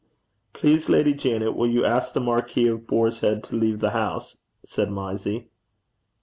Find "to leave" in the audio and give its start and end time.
3.43-3.81